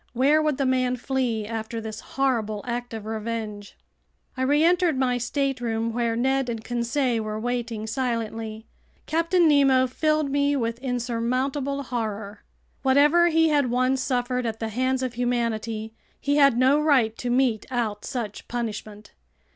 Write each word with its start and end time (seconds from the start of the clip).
Where 0.13 0.41
would 0.41 0.57
the 0.57 0.65
man 0.65 0.95
flee 0.95 1.45
after 1.45 1.79
this 1.79 1.99
horrible 1.99 2.63
act 2.67 2.91
of 2.91 3.05
revenge? 3.05 3.77
I 4.35 4.41
reentered 4.41 4.97
my 4.97 5.19
stateroom, 5.19 5.93
where 5.93 6.15
Ned 6.15 6.49
and 6.49 6.63
Conseil 6.63 7.21
were 7.21 7.39
waiting 7.39 7.85
silently. 7.85 8.65
Captain 9.05 9.47
Nemo 9.47 9.85
filled 9.85 10.31
me 10.31 10.55
with 10.55 10.79
insurmountable 10.79 11.83
horror. 11.83 12.41
Whatever 12.81 13.27
he 13.27 13.49
had 13.49 13.69
once 13.69 14.01
suffered 14.01 14.47
at 14.47 14.59
the 14.59 14.69
hands 14.69 15.03
of 15.03 15.13
humanity, 15.13 15.93
he 16.19 16.37
had 16.37 16.57
no 16.57 16.79
right 16.79 17.15
to 17.19 17.29
mete 17.29 17.67
out 17.69 18.03
such 18.03 18.47
punishment. 18.47 19.11